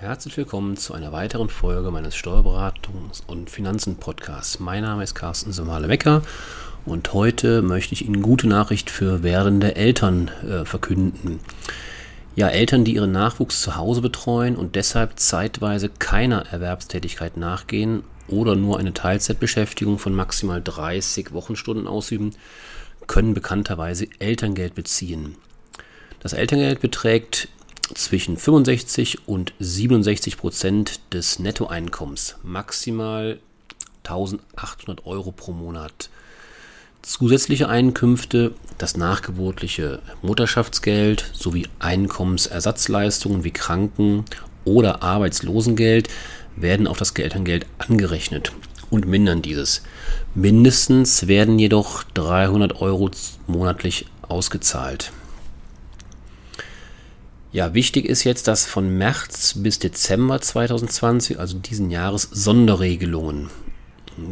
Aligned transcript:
Herzlich 0.00 0.34
willkommen 0.38 0.78
zu 0.78 0.94
einer 0.94 1.12
weiteren 1.12 1.50
Folge 1.50 1.90
meines 1.90 2.14
Steuerberatungs- 2.14 3.20
und 3.26 3.50
Finanzen-Podcasts. 3.50 4.58
Mein 4.58 4.82
Name 4.82 5.02
ist 5.02 5.14
Carsten 5.14 5.52
Somale-Wecker 5.52 6.22
und 6.86 7.12
heute 7.12 7.60
möchte 7.60 7.92
ich 7.92 8.06
Ihnen 8.06 8.22
gute 8.22 8.48
Nachricht 8.48 8.88
für 8.88 9.22
werdende 9.22 9.76
Eltern 9.76 10.30
äh, 10.48 10.64
verkünden. 10.64 11.40
Ja, 12.34 12.48
Eltern, 12.48 12.86
die 12.86 12.94
ihren 12.94 13.12
Nachwuchs 13.12 13.60
zu 13.60 13.76
Hause 13.76 14.00
betreuen 14.00 14.56
und 14.56 14.74
deshalb 14.74 15.18
zeitweise 15.18 15.90
keiner 15.90 16.46
Erwerbstätigkeit 16.46 17.36
nachgehen 17.36 18.02
oder 18.26 18.56
nur 18.56 18.78
eine 18.78 18.94
Teilzeitbeschäftigung 18.94 19.98
von 19.98 20.14
maximal 20.14 20.62
30 20.62 21.34
Wochenstunden 21.34 21.86
ausüben, 21.86 22.30
können 23.06 23.34
bekannterweise 23.34 24.06
Elterngeld 24.18 24.74
beziehen. 24.74 25.36
Das 26.20 26.32
Elterngeld 26.32 26.80
beträgt 26.80 27.48
zwischen 27.94 28.36
65 28.36 29.28
und 29.28 29.52
67 29.58 30.36
Prozent 30.36 31.00
des 31.12 31.38
Nettoeinkommens, 31.38 32.36
maximal 32.42 33.38
1800 34.04 35.06
Euro 35.06 35.32
pro 35.32 35.52
Monat. 35.52 36.10
Zusätzliche 37.02 37.68
Einkünfte, 37.68 38.52
das 38.76 38.96
nachgeburtliche 38.96 40.00
Mutterschaftsgeld 40.22 41.30
sowie 41.32 41.66
Einkommensersatzleistungen 41.78 43.42
wie 43.44 43.52
Kranken- 43.52 44.24
oder 44.64 45.02
Arbeitslosengeld 45.02 46.08
werden 46.56 46.86
auf 46.86 46.98
das 46.98 47.12
Elterngeld 47.12 47.66
angerechnet 47.78 48.52
und 48.90 49.06
mindern 49.06 49.40
dieses. 49.40 49.82
Mindestens 50.34 51.26
werden 51.26 51.58
jedoch 51.58 52.02
300 52.14 52.80
Euro 52.82 53.10
monatlich 53.46 54.06
ausgezahlt. 54.22 55.12
Ja, 57.52 57.74
wichtig 57.74 58.06
ist 58.06 58.22
jetzt, 58.22 58.46
dass 58.46 58.64
von 58.64 58.96
März 58.96 59.54
bis 59.56 59.80
Dezember 59.80 60.40
2020, 60.40 61.40
also 61.40 61.58
diesen 61.58 61.90
Jahres, 61.90 62.28
Sonderregelungen 62.30 63.50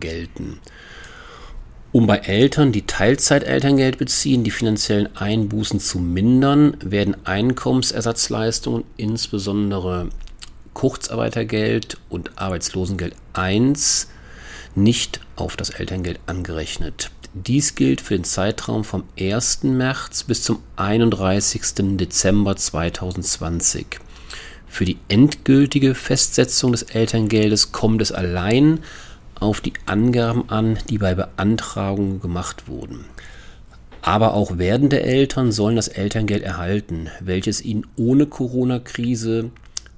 gelten. 0.00 0.60
Um 1.92 2.06
bei 2.06 2.16
Eltern, 2.16 2.72
die 2.72 2.86
Teilzeitelterngeld 2.86 3.98
beziehen, 3.98 4.44
die 4.44 4.50
finanziellen 4.50 5.14
Einbußen 5.14 5.78
zu 5.78 5.98
mindern, 5.98 6.78
werden 6.82 7.26
Einkommensersatzleistungen, 7.26 8.84
insbesondere 8.96 10.08
Kurzarbeitergeld 10.72 11.98
und 12.08 12.38
Arbeitslosengeld 12.38 13.14
1, 13.34 14.08
nicht 14.74 15.20
auf 15.36 15.56
das 15.56 15.68
Elterngeld 15.68 16.18
angerechnet. 16.24 17.10
Dies 17.34 17.74
gilt 17.76 18.02
für 18.02 18.14
den 18.14 18.24
Zeitraum 18.24 18.84
vom 18.84 19.04
1. 19.18 19.62
März 19.62 20.24
bis 20.24 20.42
zum 20.42 20.58
31. 20.76 21.96
Dezember 21.96 22.56
2020. 22.56 23.86
Für 24.66 24.84
die 24.84 24.98
endgültige 25.08 25.94
Festsetzung 25.94 26.72
des 26.72 26.82
Elterngeldes 26.82 27.72
kommt 27.72 28.02
es 28.02 28.12
allein 28.12 28.80
auf 29.40 29.62
die 29.62 29.72
Angaben 29.86 30.50
an, 30.50 30.78
die 30.90 30.98
bei 30.98 31.14
Beantragung 31.14 32.20
gemacht 32.20 32.68
wurden. 32.68 33.06
Aber 34.02 34.34
auch 34.34 34.58
werdende 34.58 35.00
Eltern 35.02 35.52
sollen 35.52 35.76
das 35.76 35.88
Elterngeld 35.88 36.42
erhalten, 36.42 37.08
welches 37.20 37.62
ihnen 37.62 37.86
ohne 37.96 38.26
Corona-Krise 38.26 39.50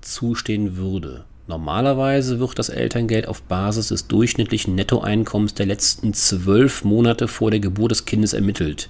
zustehen 0.03 0.77
würde. 0.77 1.25
Normalerweise 1.47 2.41
wird 2.41 2.59
das 2.59 2.71
Elterngeld 2.71 3.29
auf 3.29 3.43
Basis 3.43 3.89
des 3.89 4.07
durchschnittlichen 4.07 4.75
Nettoeinkommens 4.75 5.53
der 5.53 5.67
letzten 5.67 6.15
zwölf 6.15 6.85
Monate 6.85 7.29
vor 7.29 7.51
der 7.51 7.61
Geburt 7.61 7.91
des 7.91 8.07
Kindes 8.07 8.33
ermittelt. 8.33 8.89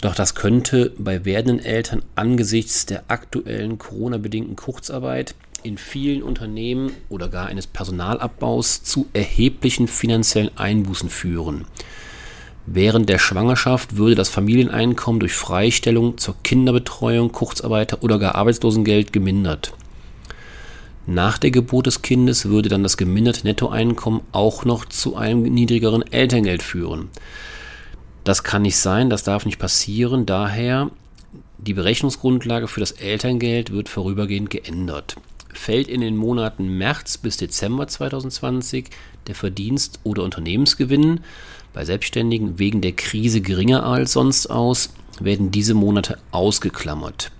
Doch 0.00 0.16
das 0.16 0.34
könnte 0.34 0.92
bei 0.98 1.24
werdenden 1.24 1.64
Eltern 1.64 2.02
angesichts 2.16 2.86
der 2.86 3.04
aktuellen 3.08 3.78
Corona-bedingten 3.78 4.56
Kurzarbeit 4.56 5.36
in 5.62 5.78
vielen 5.78 6.22
Unternehmen 6.22 6.92
oder 7.08 7.28
gar 7.28 7.46
eines 7.46 7.68
Personalabbaus 7.68 8.82
zu 8.82 9.06
erheblichen 9.12 9.86
finanziellen 9.86 10.56
Einbußen 10.56 11.08
führen. 11.08 11.66
Während 12.66 13.08
der 13.08 13.18
Schwangerschaft 13.18 13.96
würde 13.96 14.14
das 14.14 14.28
Familieneinkommen 14.28 15.20
durch 15.20 15.34
Freistellung 15.34 16.18
zur 16.18 16.34
Kinderbetreuung, 16.42 17.32
Kurzarbeiter 17.32 18.02
oder 18.02 18.18
gar 18.18 18.34
Arbeitslosengeld 18.34 19.12
gemindert. 19.12 19.72
Nach 21.10 21.38
der 21.38 21.50
Geburt 21.50 21.86
des 21.86 22.02
Kindes 22.02 22.50
würde 22.50 22.68
dann 22.68 22.82
das 22.82 22.98
geminderte 22.98 23.46
Nettoeinkommen 23.46 24.20
auch 24.30 24.66
noch 24.66 24.84
zu 24.84 25.16
einem 25.16 25.42
niedrigeren 25.42 26.02
Elterngeld 26.02 26.62
führen. 26.62 27.08
Das 28.24 28.42
kann 28.42 28.60
nicht 28.60 28.76
sein, 28.76 29.08
das 29.08 29.22
darf 29.22 29.46
nicht 29.46 29.58
passieren. 29.58 30.26
Daher 30.26 30.90
die 31.56 31.72
Berechnungsgrundlage 31.72 32.68
für 32.68 32.80
das 32.80 32.92
Elterngeld 32.92 33.72
wird 33.72 33.88
vorübergehend 33.88 34.50
geändert. 34.50 35.16
Fällt 35.54 35.88
in 35.88 36.02
den 36.02 36.14
Monaten 36.14 36.76
März 36.76 37.16
bis 37.16 37.38
Dezember 37.38 37.88
2020 37.88 38.90
der 39.28 39.34
Verdienst 39.34 40.00
oder 40.04 40.24
Unternehmensgewinn 40.24 41.20
bei 41.72 41.86
Selbstständigen 41.86 42.58
wegen 42.58 42.82
der 42.82 42.92
Krise 42.92 43.40
geringer 43.40 43.82
als 43.82 44.12
sonst 44.12 44.48
aus, 44.50 44.92
werden 45.20 45.52
diese 45.52 45.72
Monate 45.72 46.18
ausgeklammert. 46.32 47.32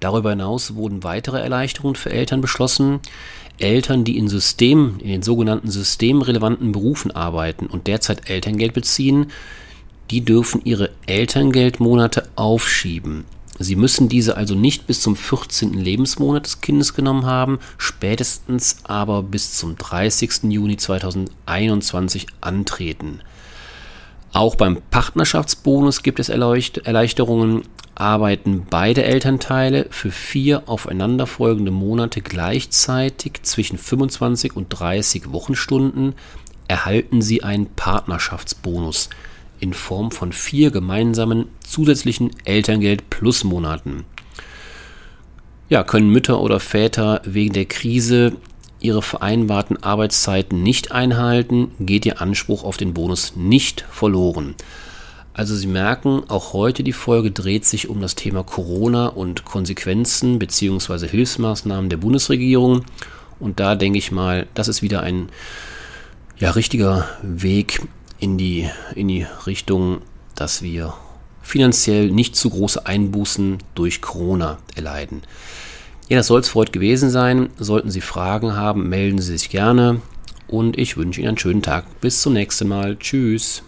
Darüber 0.00 0.30
hinaus 0.30 0.74
wurden 0.74 1.04
weitere 1.04 1.40
Erleichterungen 1.40 1.94
für 1.94 2.10
Eltern 2.10 2.40
beschlossen. 2.40 3.00
Eltern, 3.58 4.04
die 4.04 4.16
in 4.16 4.28
System, 4.28 4.96
in 5.00 5.08
den 5.08 5.22
sogenannten 5.22 5.70
systemrelevanten 5.70 6.72
Berufen 6.72 7.10
arbeiten 7.10 7.66
und 7.66 7.86
derzeit 7.86 8.30
Elterngeld 8.30 8.72
beziehen, 8.72 9.26
die 10.10 10.24
dürfen 10.24 10.62
ihre 10.64 10.90
Elterngeldmonate 11.06 12.28
aufschieben. 12.34 13.24
Sie 13.58 13.76
müssen 13.76 14.08
diese 14.08 14.38
also 14.38 14.54
nicht 14.54 14.86
bis 14.86 15.02
zum 15.02 15.14
14. 15.16 15.74
Lebensmonat 15.74 16.46
des 16.46 16.62
Kindes 16.62 16.94
genommen 16.94 17.26
haben, 17.26 17.58
spätestens 17.76 18.78
aber 18.84 19.22
bis 19.22 19.58
zum 19.58 19.76
30. 19.76 20.44
Juni 20.44 20.78
2021 20.78 22.26
antreten. 22.40 23.20
Auch 24.32 24.54
beim 24.54 24.78
Partnerschaftsbonus 24.90 26.02
gibt 26.02 26.20
es 26.20 26.30
Erleichterungen 26.30 27.62
arbeiten 28.00 28.66
beide 28.68 29.04
Elternteile 29.04 29.86
für 29.90 30.10
vier 30.10 30.68
aufeinanderfolgende 30.68 31.70
Monate 31.70 32.22
gleichzeitig 32.22 33.42
zwischen 33.42 33.76
25 33.76 34.56
und 34.56 34.68
30 34.70 35.32
Wochenstunden, 35.32 36.14
erhalten 36.66 37.20
sie 37.20 37.42
einen 37.42 37.66
Partnerschaftsbonus 37.66 39.10
in 39.60 39.74
Form 39.74 40.10
von 40.10 40.32
vier 40.32 40.70
gemeinsamen 40.70 41.46
zusätzlichen 41.60 42.30
Elterngeld 42.44 43.10
plus 43.10 43.44
Monaten. 43.44 44.04
Ja, 45.68 45.84
können 45.84 46.08
Mütter 46.08 46.40
oder 46.40 46.58
Väter 46.58 47.20
wegen 47.24 47.52
der 47.52 47.66
Krise 47.66 48.32
ihre 48.80 49.02
vereinbarten 49.02 49.82
Arbeitszeiten 49.82 50.62
nicht 50.62 50.90
einhalten, 50.90 51.72
geht 51.78 52.06
ihr 52.06 52.22
Anspruch 52.22 52.64
auf 52.64 52.78
den 52.78 52.94
Bonus 52.94 53.36
nicht 53.36 53.84
verloren. 53.90 54.54
Also 55.32 55.54
Sie 55.54 55.66
merken, 55.66 56.24
auch 56.28 56.52
heute 56.52 56.82
die 56.82 56.92
Folge 56.92 57.30
dreht 57.30 57.64
sich 57.64 57.88
um 57.88 58.00
das 58.00 58.14
Thema 58.14 58.42
Corona 58.42 59.06
und 59.06 59.44
Konsequenzen 59.44 60.38
bzw. 60.38 61.06
Hilfsmaßnahmen 61.06 61.88
der 61.88 61.96
Bundesregierung. 61.98 62.84
Und 63.38 63.60
da 63.60 63.74
denke 63.74 63.98
ich 63.98 64.12
mal, 64.12 64.48
das 64.54 64.68
ist 64.68 64.82
wieder 64.82 65.02
ein 65.02 65.28
ja, 66.38 66.50
richtiger 66.50 67.08
Weg 67.22 67.82
in 68.18 68.38
die, 68.38 68.68
in 68.94 69.08
die 69.08 69.26
Richtung, 69.46 70.02
dass 70.34 70.62
wir 70.62 70.94
finanziell 71.42 72.10
nicht 72.10 72.36
zu 72.36 72.50
große 72.50 72.86
Einbußen 72.86 73.58
durch 73.74 74.02
Corona 74.02 74.58
erleiden. 74.74 75.22
Ja, 76.08 76.18
das 76.18 76.26
soll 76.26 76.40
es 76.40 76.48
für 76.48 76.56
heute 76.56 76.72
gewesen 76.72 77.08
sein. 77.08 77.50
Sollten 77.58 77.90
Sie 77.90 78.00
Fragen 78.00 78.56
haben, 78.56 78.88
melden 78.88 79.20
Sie 79.20 79.38
sich 79.38 79.48
gerne. 79.48 80.02
Und 80.48 80.76
ich 80.76 80.96
wünsche 80.96 81.20
Ihnen 81.20 81.28
einen 81.28 81.38
schönen 81.38 81.62
Tag. 81.62 82.00
Bis 82.00 82.20
zum 82.20 82.32
nächsten 82.32 82.68
Mal. 82.68 82.98
Tschüss. 82.98 83.62